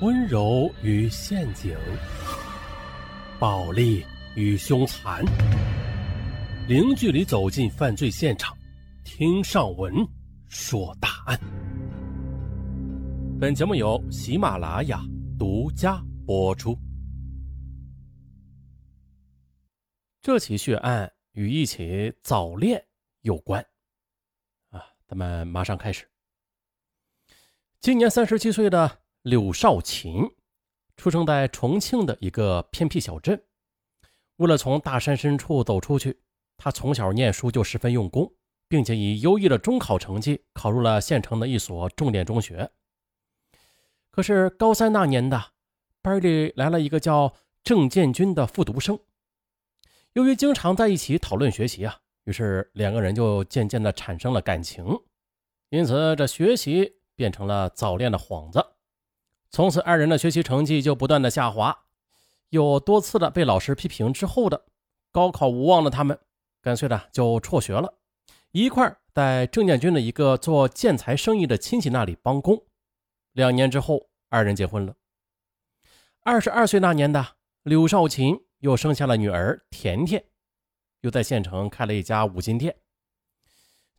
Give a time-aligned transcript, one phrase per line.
[0.00, 1.72] 温柔与陷阱，
[3.38, 5.24] 暴力与凶残，
[6.68, 8.56] 零距离走进犯罪现场，
[9.04, 9.94] 听上文
[10.48, 11.38] 说大案。
[13.40, 15.00] 本节目由喜马拉雅
[15.38, 16.76] 独家播出。
[20.20, 22.84] 这起血案与一起早恋
[23.20, 23.64] 有关。
[24.70, 26.04] 啊，咱们马上开始。
[27.78, 29.03] 今年三十七岁的。
[29.24, 30.22] 柳少琴
[30.98, 33.42] 出生在重庆的一个偏僻小镇。
[34.36, 36.20] 为了从大山深处走出去，
[36.58, 38.30] 他从小念书就十分用功，
[38.68, 42.70] 并且以优异的中考成绩考入了县城的一所重点中学。
[44.10, 45.52] 可是高三那年的
[46.02, 48.98] 班里来了一个叫郑建军的复读生，
[50.12, 54.84] 由于经常在一起讨论学习啊，于是两个人就渐渐的产生了感情，
[55.70, 58.73] 因此这学习变成了早恋的幌子。
[59.54, 61.84] 从此，二人的学习成绩就不断的下滑，
[62.48, 64.64] 有多次的被老师批评之后的
[65.12, 66.18] 高考无望的他们，
[66.60, 67.94] 干脆的就辍学了，
[68.50, 72.60] 一块在郑建军的一个做建材生意的亲戚那里帮工。
[73.30, 74.96] 两年之后，二人结婚了。
[76.24, 77.24] 二十二岁那年的
[77.62, 80.24] 柳少琴又生下了女儿甜甜，
[81.02, 82.74] 又在县城开了一家五金店。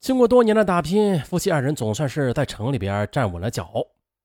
[0.00, 3.72] 经过多年的打拼，夫妻二人总算是在城里边站稳了脚。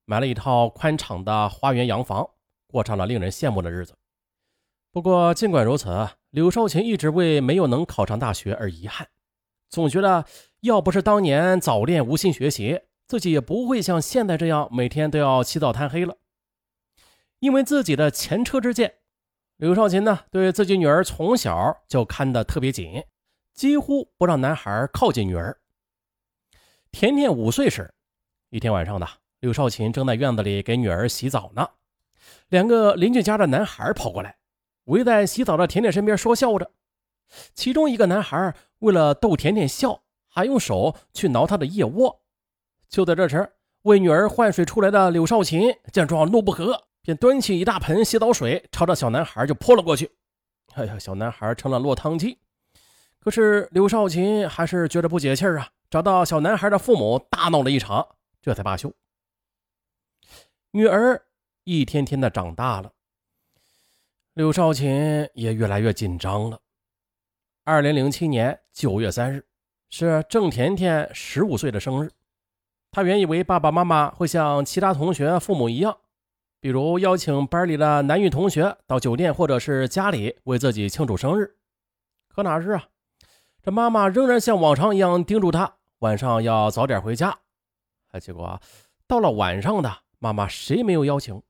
[0.10, 2.28] 买了一套宽敞的花园洋房，
[2.66, 3.96] 过上了令人羡慕的日子。
[4.92, 9.08] 不过，尽管如此，柳少琴一直为没有能考上大学而遗憾，
[9.70, 10.26] 总觉得
[10.62, 16.18] 要不是当年早恋无心学习，自己也不会像现在这样每天都要起早贪黑了。
[17.38, 18.92] 因为自己的前车之鉴，
[19.58, 23.04] 柳少琴呢对自己女儿从小就看得特别紧，
[23.54, 25.56] 几乎不让男孩靠近女儿。
[26.92, 27.94] 甜甜五岁时，
[28.50, 29.08] 一天晚上的。
[29.40, 31.70] 刘少琴正在院子里给女儿洗澡呢，
[32.50, 34.36] 两个邻居家的男孩跑过来，
[34.86, 36.70] 围在洗澡的甜甜身边说笑着。
[37.54, 42.20] 其中一个男孩为了逗甜甜笑，还用手去挠她的腋窝。
[42.90, 43.50] 就在这时，
[43.84, 50.12] 为女儿换水出来的刘少琴见状怒不可遏，便端起一大盆洗澡水，朝着小男孩就泼了过去。
[50.74, 52.38] 哎呀，小男孩成了落汤鸡。
[53.22, 58.06] 可是刘少琴还是觉得不解气啊，找到小男孩的父母大闹了一场，
[58.42, 58.92] 这才罢休。
[60.72, 61.20] 女儿
[61.64, 62.94] 一天天的长大了，
[64.36, 66.60] 刘少琴也越来越紧张了。
[67.64, 69.48] 二零零七年九月三日
[69.90, 72.12] 是郑甜甜十五岁的生日，
[72.92, 75.98] 她原以为爸爸妈妈会像其他同学父母一样，
[76.60, 81.56] 比如邀请班里的男女同学到酒店或者是家里为自己庆祝生日，
[82.28, 82.90] 可哪是啊？
[83.64, 87.40] 这妈妈仍然像往常一样叮嘱她晚上要早点回家，
[88.12, 88.62] 哎，结果
[89.08, 90.04] 到了晚上的。
[90.20, 91.42] 妈妈谁没有邀请？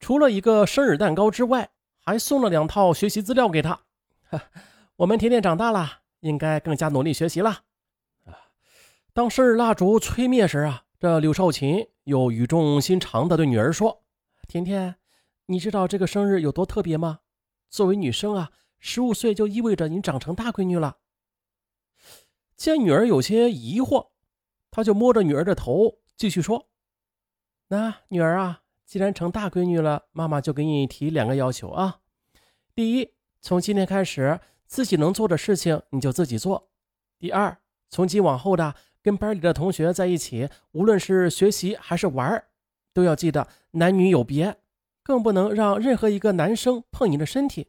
[0.00, 3.80] 除了一个生日蛋糕之外，还送了两套学习资料给他。
[4.96, 7.50] 我们甜甜长大了，应该更加努力学习了。
[8.24, 8.34] 啊
[9.12, 14.02] 当生日蜡烛吹灭时啊，这柳少琴又语重心长地对女儿说
[14.48, 14.96] ：“甜甜，
[15.46, 17.20] 你知道这个生日有多特别吗？
[17.68, 18.50] 作为女生啊，
[18.80, 20.96] 十五岁就意味着你长成大闺女了。”
[22.56, 24.08] 见女儿有些疑惑，
[24.70, 26.68] 他就摸着女儿的头继续说。
[27.72, 32.00] 那女儿啊，既然成大闺女了，妈妈就给你提两个要求啊。
[32.74, 36.68] 第一，从今天开始，自己能做的事情你就自己做。
[37.18, 37.56] 第二，
[37.88, 42.44] 从今往后的跟班里的同学在一起，无论是学习还是玩
[42.92, 44.58] 都要记得男女有别，
[45.02, 47.68] 更不能让任何一个男生碰你的身体。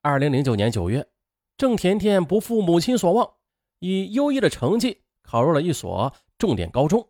[0.00, 1.06] 二零零九年九月，
[1.58, 3.34] 郑甜甜不负母亲所望，
[3.80, 7.06] 以优异的成绩考入了一所重点高中。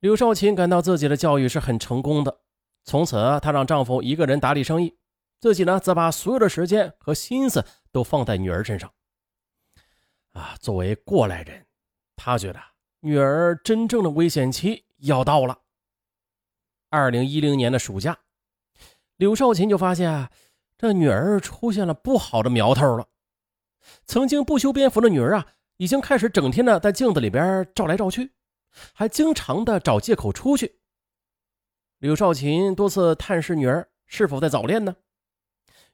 [0.00, 2.40] 刘少琴感到自己的教育是很成功的，
[2.84, 4.96] 从此她让丈夫一个人打理生意，
[5.40, 8.92] 自己呢则把所有的时间和心思都放在女儿身上。
[10.32, 11.64] 啊，作为过来人，
[12.16, 12.60] 他觉得
[13.00, 15.58] 女儿真正的危险期要到了。
[16.90, 18.18] 二零一零年的暑假，
[19.16, 20.28] 刘少琴就发现
[20.76, 23.06] 这女儿出现了不好的苗头了。
[24.06, 25.46] 曾经不修边幅的女儿啊，
[25.78, 28.32] 已经开始整天的在镜子里边照来照去。
[28.92, 30.80] 还经常的找借口出去。
[31.98, 34.96] 刘少琴多次探视女儿是否在早恋呢？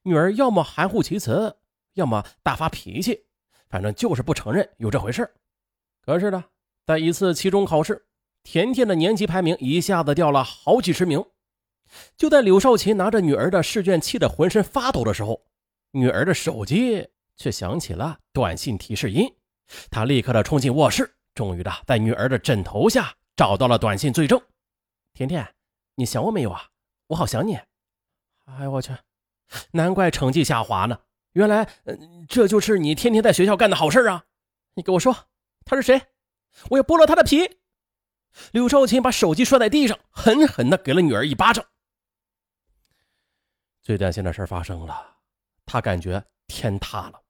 [0.03, 1.57] 女儿要么含糊其辞，
[1.95, 3.27] 要么大发脾气，
[3.69, 5.31] 反正就是不承认有这回事。
[6.01, 6.45] 可是呢，
[6.87, 8.07] 在一次期中考试，
[8.43, 11.25] 甜甜的年级排名一下子掉了好几十名。
[12.17, 15.45] 就在刘少琴拿着女儿的试卷气得浑身发抖的时候，
[15.91, 17.07] 女儿的手机
[17.37, 19.29] 却响起了短信提示音，
[19.91, 21.17] 她立刻的冲进卧室。
[21.41, 24.39] 终于的，在女儿的枕头下找到了短信罪证。
[25.15, 25.55] 甜甜，
[25.95, 26.69] 你想我没有啊？
[27.07, 27.59] 我好想你。
[28.45, 28.95] 哎呦我去，
[29.71, 31.01] 难怪成绩下滑呢。
[31.33, 31.67] 原来，
[32.29, 34.27] 这就是你天天在学校干的好事啊！
[34.75, 35.17] 你给我说，
[35.65, 36.09] 他是谁？
[36.69, 37.59] 我要剥了他的皮！
[38.53, 41.65] 刘少琴把手机摔在地上，狠狠的给了女儿一巴掌。
[43.81, 45.17] 最担心的事发生了，
[45.65, 47.23] 他感觉天塌了。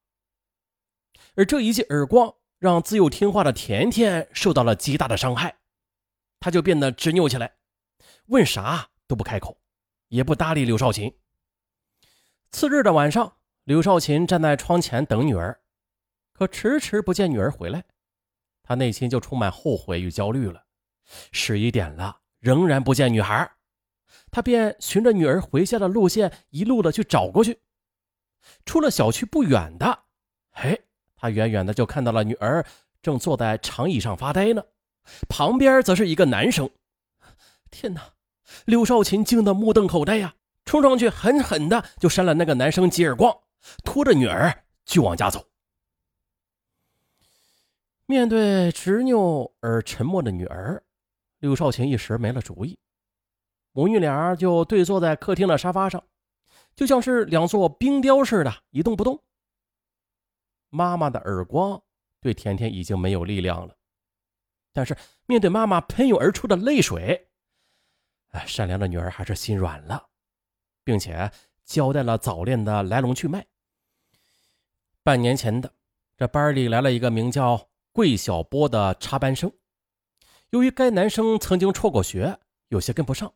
[1.36, 5.56] 而这一记耳光，让自幼听话的甜甜受到了极大的伤害，
[6.38, 7.56] 他就变得执拗起来，
[8.26, 9.60] 问啥都不开口，
[10.06, 11.12] 也不搭理刘少琴。
[12.52, 13.36] 次日的晚上。
[13.64, 15.60] 刘少琴站在窗前等女儿，
[16.32, 17.84] 可迟迟不见女儿回来，
[18.64, 20.64] 他内心就充满后悔与焦虑了。
[21.30, 23.48] 十一点了，仍然不见女孩，
[24.32, 27.60] 他便循着女儿回家的路线一路的去找过去。
[28.64, 30.04] 出了小区不远的，
[30.52, 30.76] 哎，
[31.20, 32.64] 他远远的就看到了女儿
[33.02, 34.64] 正坐在长椅上发呆呢，
[35.28, 36.68] 旁边则是一个男生。
[37.70, 38.00] 天哪！
[38.64, 40.34] 刘少琴惊得目瞪口呆呀，
[40.64, 43.36] 冲上去狠狠的就扇了那个男生几耳光。
[43.84, 45.44] 拖着女儿就往家走。
[48.06, 50.82] 面对执拗而沉默的女儿，
[51.40, 52.78] 刘少琴一时没了主意。
[53.72, 56.02] 母女俩就对坐在客厅的沙发上，
[56.74, 59.22] 就像是两座冰雕似的，一动不动。
[60.70, 61.80] 妈妈的耳光
[62.20, 63.76] 对甜甜已经没有力量了，
[64.72, 64.96] 但是
[65.26, 67.28] 面对妈妈喷涌而出的泪水，
[68.30, 70.08] 哎，善良的女儿还是心软了，
[70.84, 71.30] 并且
[71.64, 73.44] 交代了早恋的来龙去脉。
[75.02, 75.72] 半年前的，
[76.16, 79.52] 这班里来了一个名叫桂小波的插班生。
[80.50, 82.38] 由于该男生曾经辍过学，
[82.68, 83.32] 有些跟不上，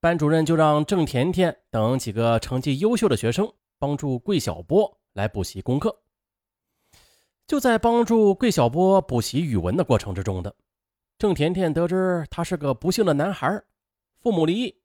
[0.00, 6.02] 班主任就让郑甜甜等几个成绩优秀的学生帮助桂小波来补习功课。
[7.48, 10.54] 就在帮助桂小波补习语文的过程之中的，
[11.18, 13.62] 郑甜甜得知他是个不幸的男孩，
[14.20, 14.76] 父母离异，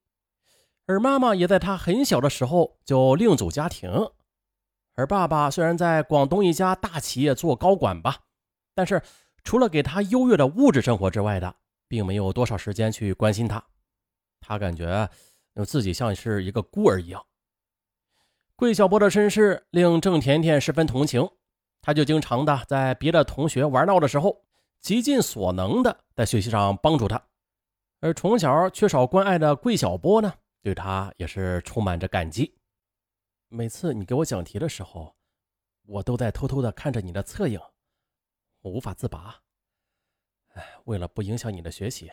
[0.85, 3.91] 而妈妈也在他很小的时候就另组家庭。
[4.93, 8.15] 而爸爸虽然在广东一家大企业做高管吧，
[8.73, 9.01] 但是
[9.43, 11.53] 除了给他优越的物质生活之外的，
[11.89, 13.61] 并没有多少时间去关心他。
[14.39, 15.09] 他感觉
[15.65, 17.21] 自己像是一个孤儿一样。
[18.55, 21.27] 桂小波的身世令郑甜甜十分同情，
[21.83, 24.41] 他就经常的在别的同学玩闹的时候，
[24.79, 27.21] 极尽所能的在学习上帮助他。
[27.99, 32.55] 而从小缺少关爱的桂小波呢，对他也是充满着感激。
[33.49, 35.13] 每次你给我讲题的时候，
[35.85, 37.59] 我都在偷偷的看着你的侧影，
[38.61, 39.41] 我无法自拔。
[40.53, 42.09] 哎，为了不影响你的学习，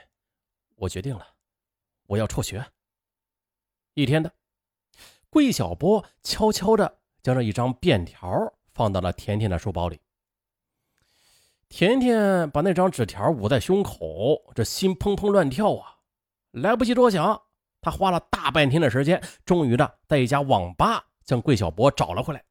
[0.74, 1.24] 我决定了，
[2.06, 2.66] 我要辍学。
[3.94, 4.34] 一天的，
[5.28, 10.00] 桂小波悄悄的将这一张便条放到了甜甜的书包里。
[11.68, 15.98] 甜甜把那张纸条捂在胸口，这心砰砰乱跳啊！
[16.50, 17.42] 来不及多想，
[17.80, 21.06] 他花了大半天的时间，终于的在一家网吧。
[21.22, 22.42] 将桂小波找了回来，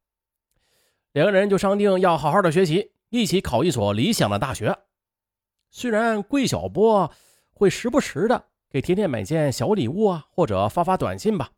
[1.11, 4.73] 两个人就商定要好好的学习，一起考一所理想的大学。
[5.69, 7.11] 虽然桂小波
[7.51, 11.49] 会时不时的给甜甜买件小礼物啊，或者发发短信吧，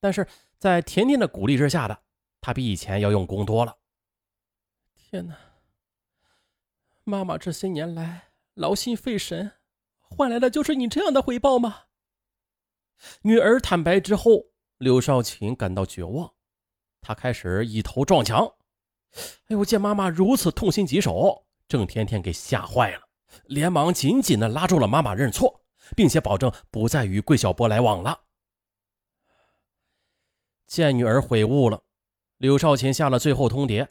[0.00, 0.26] 但是
[0.58, 1.96] 在甜甜的鼓励之下的，
[2.40, 3.76] 他比以前要用功多了。
[5.10, 5.36] 天哪！
[7.02, 9.50] 妈妈这些年来劳心费神，
[9.98, 11.86] 换来的就是你这样的回报吗？
[13.22, 16.32] 女儿坦白之后，刘少琴感到绝望。
[17.00, 18.54] 他开始一头撞墙，
[19.46, 19.64] 哎呦！
[19.64, 23.08] 见妈妈如此痛心疾首，郑天天给吓坏了，
[23.46, 25.64] 连忙紧紧的拉住了妈妈认错，
[25.96, 28.26] 并且保证不再与桂小波来往了。
[30.68, 31.82] 见女儿悔悟了，
[32.36, 33.88] 刘少琴下了最后通牒：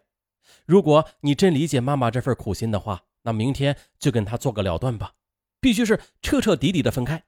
[0.65, 5.13] 如果你真理解妈妈这份苦心的话，那明天就跟她做个了断吧，
[5.59, 7.23] 必须是彻彻底底的分开。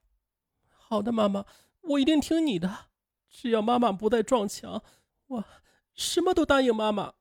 [0.70, 1.46] 好的，妈妈，
[1.82, 2.88] 我一定听你的，
[3.30, 4.84] 只要妈妈不再撞墙，
[5.28, 5.46] 我。
[5.94, 7.14] 什么都答应妈妈。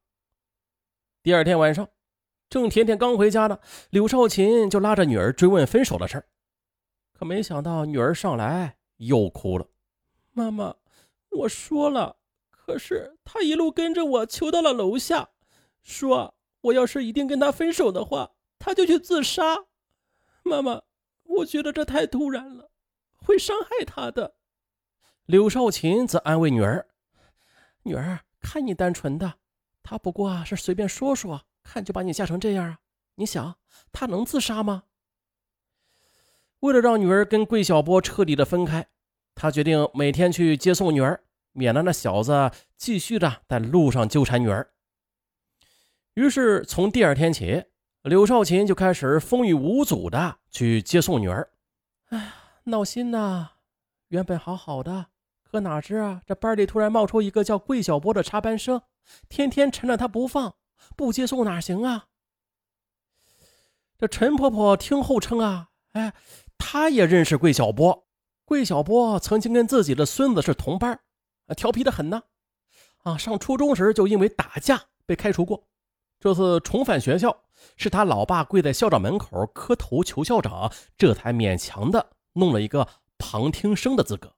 [1.24, 1.88] 第二天晚上，
[2.48, 3.58] 郑甜甜刚回家呢，
[3.90, 6.26] 柳少琴就拉着女儿追问分手的事儿。
[7.12, 9.66] 可没想到，女儿上来又哭了
[10.32, 10.76] ：“妈妈，
[11.30, 12.16] 我说了，
[12.48, 15.30] 可是他一路跟着我，求到了楼下，
[15.82, 19.66] 说我要是一定跟他分手的话，他就去自杀。
[20.42, 20.82] 妈妈，
[21.24, 22.70] 我觉得这太突然了，
[23.16, 24.34] 会伤害他的。”
[25.26, 26.88] 柳少琴则安慰女儿
[27.84, 29.34] ：“女儿。”看你单纯的，
[29.82, 32.78] 他不过是随便说说，看就把你吓成这样啊！
[33.16, 33.58] 你想
[33.92, 34.84] 他能自杀吗？
[36.60, 38.88] 为了让女儿跟桂小波彻底的分开，
[39.34, 41.22] 他决定每天去接送女儿，
[41.52, 44.72] 免得那小子继续的在路上纠缠女儿。
[46.20, 47.64] 于是从第二天起，
[48.02, 51.50] 柳少琴就开始风雨无阻的去接送女儿。
[52.10, 52.34] 哎呀，
[52.64, 53.52] 闹心呐！
[54.08, 55.06] 原本好好的，
[55.42, 58.82] 可哪知啊，这班里突然冒出一个叫桂小波的插班生，
[59.30, 60.56] 天天缠着他不放，
[60.94, 62.08] 不接送哪行啊？
[63.96, 66.12] 这陈婆婆听后称啊，哎，
[66.58, 68.06] 她也认识桂小波，
[68.44, 71.00] 桂小波曾经跟自己的孙子是同班，
[71.56, 72.24] 调皮的很呢。
[73.04, 75.66] 啊，上初中时就因为打架被开除过，
[76.20, 77.42] 这次重返学校，
[77.76, 82.86] 是他老爸跪在校长门口磕头求校长，这才勉强的弄了一个。
[83.22, 84.32] 旁听生的资格，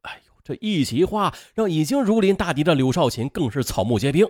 [0.00, 4.26] 哎呦，这一席话让已经如临大敌的刘少琴更是草木皆兵。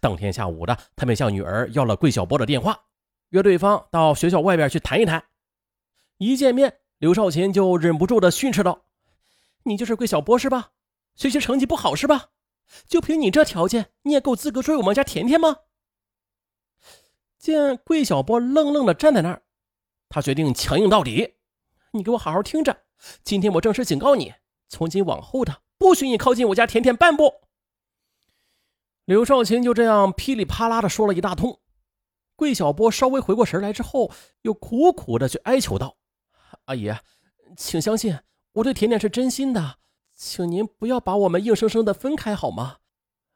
[0.00, 2.84] 当天下午的，他便向女儿要了桂小波的电话，
[3.28, 5.22] 约对方到学校外边去谈一谈。
[6.16, 8.86] 一见面，刘少琴就忍不住的训斥道
[9.64, 10.70] ：“你就是桂小波是吧？
[11.16, 12.30] 学习成绩不好是吧？
[12.88, 15.58] 就凭你这条件，你也够资格追我们家甜甜吗？”
[17.44, 19.42] 见桂小波愣愣的站在那儿，
[20.08, 21.34] 他决定强硬到底。
[21.90, 22.84] 你给我好好听着。
[23.22, 24.32] 今天我正式警告你，
[24.70, 27.42] 从今往后的不许你靠近我家甜甜半步。
[29.04, 31.60] 刘少琴就这样噼里啪啦的说了一大通。
[32.34, 34.10] 桂小波稍微回过神来之后，
[34.40, 35.98] 又苦苦的去哀求道
[36.64, 36.90] ：“阿姨，
[37.58, 38.18] 请相信
[38.54, 39.76] 我对甜甜是真心的，
[40.14, 42.78] 请您不要把我们硬生生的分开好吗？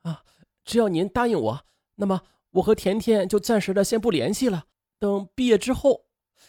[0.00, 0.22] 啊，
[0.64, 1.60] 只要您答应我，
[1.96, 4.66] 那么我和甜甜就暂时的先不联系了。
[4.98, 6.06] 等毕业之后，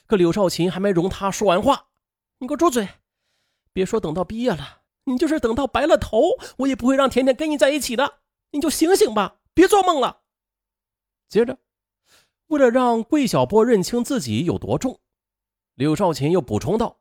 [0.07, 1.89] 可柳少琴还没容他说完话。
[2.39, 2.87] 你给我住嘴！
[3.71, 6.21] 别说等到毕业了，你就是等到白了头，
[6.57, 8.19] 我也不会让甜甜跟你在一起的。
[8.51, 10.21] 你就醒醒吧，别做梦了。
[11.27, 11.59] 接着，
[12.47, 14.99] 为了让桂小波认清自己有多重，
[15.75, 16.99] 柳少琴又补充道：“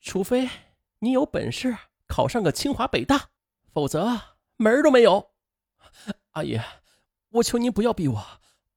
[0.00, 0.50] 除非
[0.98, 1.76] 你有本事
[2.08, 3.30] 考上个清华北大，
[3.72, 4.20] 否则
[4.56, 5.30] 门儿都没有。”
[6.32, 6.58] 阿姨，
[7.30, 8.26] 我求您不要逼我，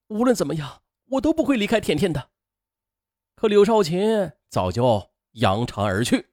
[0.08, 2.30] 无论怎么样，我都不会离开甜甜的。
[3.36, 5.10] 可刘少琴早就。
[5.34, 6.29] 扬长而去。